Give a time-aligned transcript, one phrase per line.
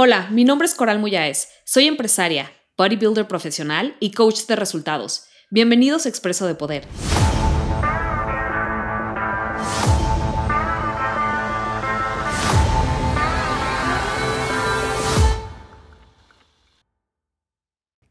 [0.00, 1.48] Hola, mi nombre es Coral Muyáez.
[1.64, 5.24] Soy empresaria, bodybuilder profesional y coach de resultados.
[5.50, 6.86] Bienvenidos a Expreso de Poder.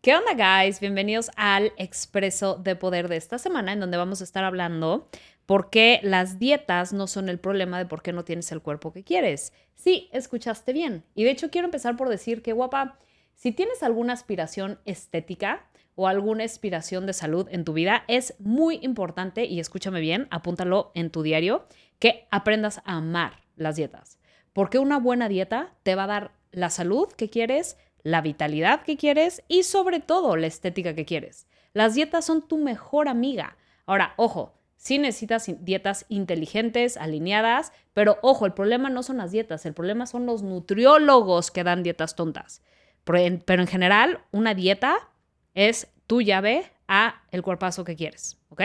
[0.02, 0.82] ¿Qué onda, guys?
[0.82, 5.10] Bienvenidos al Expreso de Poder de esta semana, en donde vamos a estar hablando
[5.48, 8.92] por qué las dietas no son el problema de por qué no tienes el cuerpo
[8.92, 9.54] que quieres.
[9.76, 11.06] Sí, escuchaste bien.
[11.16, 13.00] Y de hecho quiero empezar por decir que, guapa,
[13.34, 18.80] si tienes alguna aspiración estética o alguna aspiración de salud en tu vida, es muy
[18.82, 21.66] importante, y escúchame bien, apúntalo en tu diario,
[21.98, 24.20] que aprendas a amar las dietas.
[24.52, 28.98] Porque una buena dieta te va a dar la salud que quieres, la vitalidad que
[28.98, 31.48] quieres y sobre todo la estética que quieres.
[31.74, 33.58] Las dietas son tu mejor amiga.
[33.86, 39.66] Ahora, ojo, Sí necesitas dietas inteligentes, alineadas, pero ojo, el problema no son las dietas,
[39.66, 42.62] el problema son los nutriólogos que dan dietas tontas.
[43.04, 45.10] Pero en, general, una dieta
[45.56, 48.62] es tu llave a el cuerpazo que quieres, ¿ok?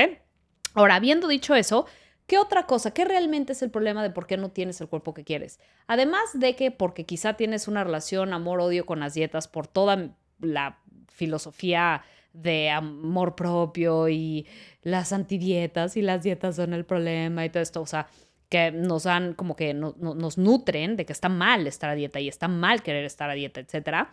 [0.75, 1.87] Ahora, habiendo dicho eso,
[2.27, 2.93] ¿qué otra cosa?
[2.93, 5.61] ¿Qué realmente es el problema de por qué no tienes el cuerpo que quieres?
[5.87, 10.79] Además de que porque quizá tienes una relación amor-odio con las dietas por toda la
[11.09, 14.47] filosofía de amor propio y
[14.83, 18.09] las antidietas y las dietas son el problema y todo esto, o sea,
[18.49, 22.29] que nos dan como que nos nutren de que está mal estar a dieta y
[22.29, 24.13] está mal querer estar a dieta, etcétera.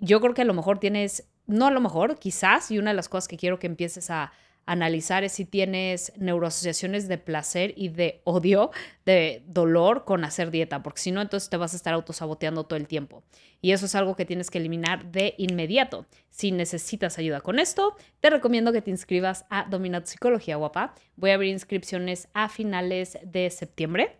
[0.00, 2.96] Yo creo que a lo mejor tienes, no a lo mejor, quizás, y una de
[2.96, 4.32] las cosas que quiero que empieces a,
[4.66, 8.72] analizar es si tienes neuroasociaciones de placer y de odio,
[9.04, 12.76] de dolor con hacer dieta, porque si no, entonces te vas a estar autosaboteando todo
[12.76, 13.22] el tiempo.
[13.62, 16.06] Y eso es algo que tienes que eliminar de inmediato.
[16.30, 20.94] Si necesitas ayuda con esto, te recomiendo que te inscribas a Domina Psicología Guapa.
[21.16, 24.18] Voy a abrir inscripciones a finales de septiembre.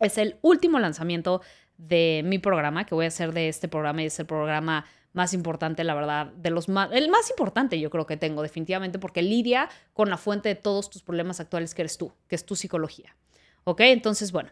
[0.00, 1.40] Es el último lanzamiento
[1.78, 5.32] de mi programa, que voy a hacer de este programa y es el programa más
[5.32, 9.22] importante, la verdad, de los más, el más importante yo creo que tengo definitivamente, porque
[9.22, 12.56] lidia con la fuente de todos tus problemas actuales que eres tú, que es tu
[12.56, 13.16] psicología.
[13.62, 13.80] ¿Ok?
[13.80, 14.50] Entonces, bueno,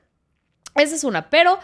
[0.74, 1.58] esa es una, pero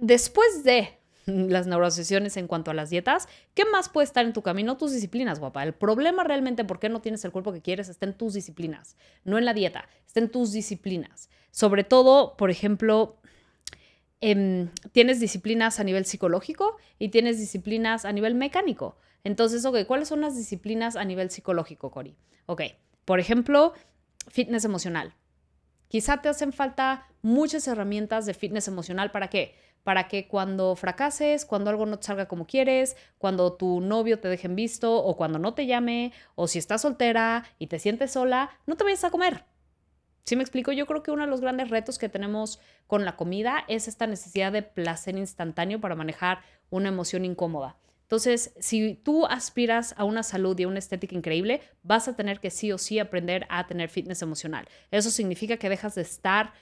[0.00, 4.42] después de las neurosesiones en cuanto a las dietas, ¿qué más puede estar en tu
[4.42, 4.76] camino?
[4.76, 5.62] Tus disciplinas, guapa.
[5.62, 8.96] El problema realmente por qué no tienes el cuerpo que quieres está en tus disciplinas,
[9.24, 11.28] no en la dieta, está en tus disciplinas.
[11.50, 13.18] Sobre todo, por ejemplo,
[14.26, 18.96] Em, tienes disciplinas a nivel psicológico y tienes disciplinas a nivel mecánico.
[19.22, 22.16] Entonces, ok, ¿cuáles son las disciplinas a nivel psicológico, Cori?
[22.46, 22.62] Ok,
[23.04, 23.74] por ejemplo,
[24.28, 25.12] fitness emocional.
[25.88, 29.10] Quizá te hacen falta muchas herramientas de fitness emocional.
[29.10, 29.56] ¿Para qué?
[29.82, 34.46] Para que cuando fracases, cuando algo no salga como quieres, cuando tu novio te deje
[34.46, 38.48] en visto o cuando no te llame o si estás soltera y te sientes sola,
[38.64, 39.44] no te vayas a comer.
[40.24, 40.72] ¿Sí me explico?
[40.72, 44.06] Yo creo que uno de los grandes retos que tenemos con la comida es esta
[44.06, 46.38] necesidad de placer instantáneo para manejar
[46.70, 47.76] una emoción incómoda.
[48.02, 52.40] Entonces, si tú aspiras a una salud y a una estética increíble, vas a tener
[52.40, 54.66] que sí o sí aprender a tener fitness emocional.
[54.90, 56.54] Eso significa que dejas de estar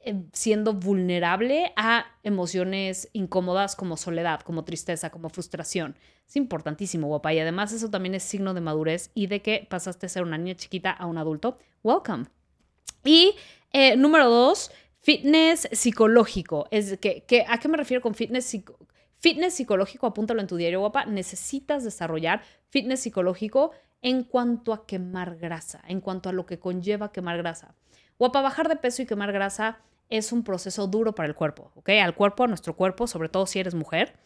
[0.00, 5.96] eh, siendo vulnerable a emociones incómodas como soledad, como tristeza, como frustración.
[6.28, 7.32] Es importantísimo, guapa.
[7.32, 10.38] Y además eso también es signo de madurez y de que pasaste a ser una
[10.38, 11.58] niña chiquita a un adulto.
[11.82, 12.37] Welcome.
[13.08, 13.34] Y
[13.72, 14.70] eh, número dos,
[15.00, 16.68] fitness psicológico.
[16.70, 18.54] Es que, ¿A qué me refiero con fitness
[19.16, 21.06] Fitness psicológico, apúntalo en tu diario, guapa.
[21.06, 23.70] Necesitas desarrollar fitness psicológico
[24.02, 27.74] en cuanto a quemar grasa, en cuanto a lo que conlleva quemar grasa.
[28.18, 29.78] Guapa, bajar de peso y quemar grasa
[30.10, 31.88] es un proceso duro para el cuerpo, ¿ok?
[32.02, 34.16] Al cuerpo, a nuestro cuerpo, sobre todo si eres mujer,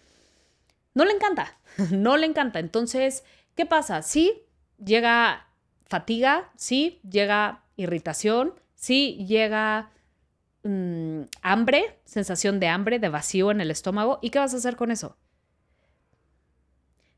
[0.92, 1.56] no le encanta,
[1.92, 2.58] no le encanta.
[2.58, 3.22] Entonces,
[3.54, 4.02] ¿qué pasa?
[4.02, 4.42] Sí,
[4.84, 5.46] llega
[5.86, 9.92] fatiga, sí, llega irritación, sí llega
[10.64, 14.18] mm, hambre, sensación de hambre, de vacío en el estómago.
[14.22, 15.16] ¿Y qué vas a hacer con eso?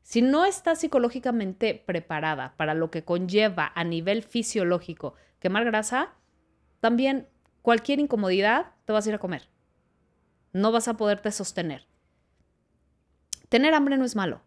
[0.03, 6.13] Si no estás psicológicamente preparada para lo que conlleva a nivel fisiológico quemar grasa,
[6.81, 7.27] también
[7.63, 9.49] cualquier incomodidad te vas a ir a comer.
[10.53, 11.87] No vas a poderte sostener.
[13.49, 14.43] Tener hambre no es malo.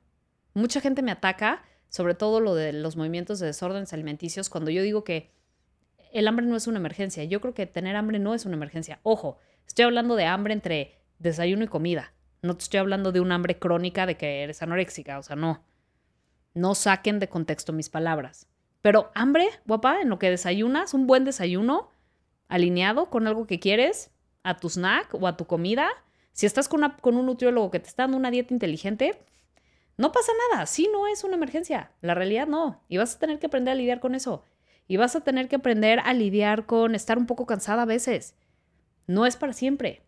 [0.55, 4.83] Mucha gente me ataca, sobre todo lo de los movimientos de desórdenes alimenticios, cuando yo
[4.83, 5.37] digo que
[6.13, 7.25] el hambre no es una emergencia.
[7.25, 9.01] Yo creo que tener hambre no es una emergencia.
[9.03, 12.13] Ojo, estoy hablando de hambre entre desayuno y comida.
[12.43, 15.65] No te estoy hablando de un hambre crónica de que eres anoréxica, o sea, no.
[16.55, 18.49] No saquen de contexto mis palabras.
[18.81, 21.91] Pero hambre, guapa, en lo que desayunas, un buen desayuno
[22.49, 24.11] alineado con algo que quieres,
[24.43, 25.89] a tu snack o a tu comida.
[26.33, 29.19] Si estás con, un nutriólogo que te está dando una dieta inteligente,
[29.97, 30.67] no pasa nada.
[30.67, 31.91] Sí, no es una emergencia.
[32.01, 32.85] La realidad no.
[32.89, 34.45] Y vas a tener que aprender a lidiar con eso
[34.89, 38.35] y vas a tener que aprender a lidiar con estar un poco cansada a veces.
[39.07, 40.03] No es para siempre.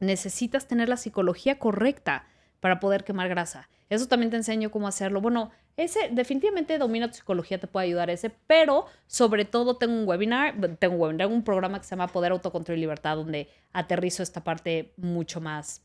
[0.00, 2.26] Necesitas tener la psicología correcta
[2.60, 3.68] para poder quemar grasa.
[3.88, 5.20] Eso también te enseño cómo hacerlo.
[5.20, 10.08] Bueno, ese definitivamente domina tu psicología, te puede ayudar ese, pero sobre todo tengo un
[10.08, 14.22] webinar, tengo un webinar, un programa que se llama Poder, Autocontrol y Libertad, donde aterrizo
[14.22, 15.82] esta parte mucho más,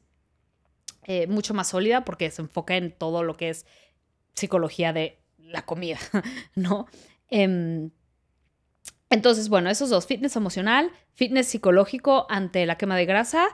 [1.03, 3.65] eh, mucho más sólida porque se enfoca en todo lo que es
[4.33, 5.99] psicología de la comida,
[6.55, 6.87] ¿no?
[7.29, 7.91] Em,
[9.09, 13.47] entonces, bueno, esos dos, fitness emocional, fitness psicológico ante la quema de grasa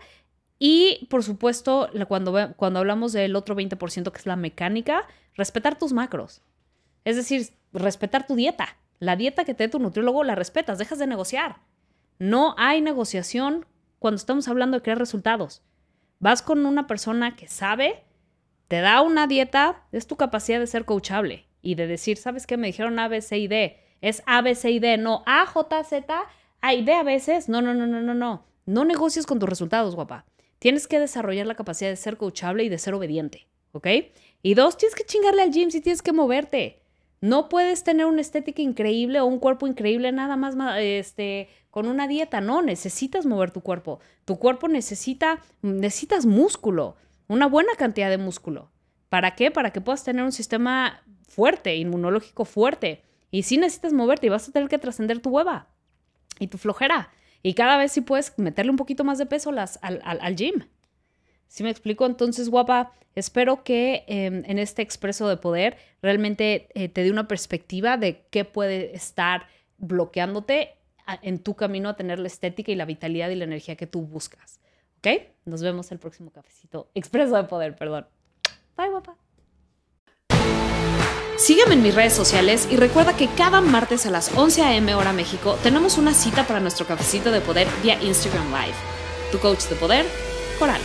[0.58, 5.94] y, por supuesto, cuando, cuando hablamos del otro 20% que es la mecánica, respetar tus
[5.94, 6.42] macros.
[7.06, 8.78] Es decir, respetar tu dieta.
[9.00, 11.58] La dieta que te dé tu nutriólogo la respetas, dejas de negociar.
[12.20, 13.66] No hay negociación
[14.00, 15.62] cuando estamos hablando de crear resultados.
[16.20, 18.04] Vas con una persona que sabe,
[18.70, 22.58] te da una dieta, es tu capacidad de ser coachable y de decir, ¿sabes qué?
[22.58, 23.80] Me dijeron A, B, C y D.
[24.02, 26.24] Es A, B, C y D, no A, J, Z,
[26.62, 27.50] A y D a veces.
[27.50, 28.46] No, no, no, no, no, no.
[28.66, 30.26] No negocies con tus resultados, guapa.
[30.60, 33.88] Tienes que desarrollar la capacidad de ser coachable y de ser obediente, ¿ok?
[34.42, 36.82] Y dos, tienes que chingarle al gym si tienes que moverte.
[37.22, 42.08] No puedes tener una estética increíble o un cuerpo increíble nada más este, con una
[42.08, 42.42] dieta.
[42.42, 44.02] No, necesitas mover tu cuerpo.
[44.26, 48.72] Tu cuerpo necesita, necesitas músculo, una buena cantidad de músculo.
[49.08, 49.52] ¿Para qué?
[49.52, 53.02] Para que puedas tener un sistema fuerte, inmunológico fuerte.
[53.32, 55.68] Y sí necesitas moverte y vas a tener que trascender tu hueva
[56.40, 57.12] y tu flojera.
[57.42, 60.66] Y cada vez sí puedes meterle un poquito más de peso las, al, al gym.
[61.48, 62.06] ¿Sí me explico?
[62.06, 67.28] Entonces, guapa, espero que em, en este expreso de poder realmente eh, te dé una
[67.28, 69.48] perspectiva de qué puede estar
[69.78, 70.76] bloqueándote
[71.22, 74.02] en tu camino a tener la estética y la vitalidad y la energía que tú
[74.02, 74.60] buscas.
[75.00, 75.34] ¿Ok?
[75.46, 76.90] Nos vemos el próximo cafecito.
[76.96, 78.08] Expreso de poder, perdón.
[78.78, 79.23] Bye, guapa.
[81.44, 84.96] Sígueme en mis redes sociales y recuerda que cada martes a las 11 a.m.
[84.96, 88.76] hora México tenemos una cita para nuestro cafecito de poder vía Instagram Live.
[89.30, 90.06] Tu coach de poder,
[90.58, 90.80] Coral.